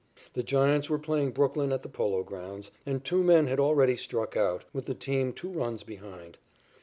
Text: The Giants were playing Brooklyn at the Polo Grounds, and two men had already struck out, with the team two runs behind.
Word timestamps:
The 0.33 0.41
Giants 0.41 0.89
were 0.89 0.97
playing 0.97 1.29
Brooklyn 1.29 1.71
at 1.71 1.83
the 1.83 1.87
Polo 1.87 2.23
Grounds, 2.23 2.71
and 2.87 3.03
two 3.05 3.21
men 3.23 3.45
had 3.45 3.59
already 3.59 3.95
struck 3.95 4.35
out, 4.35 4.63
with 4.73 4.85
the 4.87 4.95
team 4.95 5.31
two 5.31 5.49
runs 5.51 5.83
behind. 5.83 6.39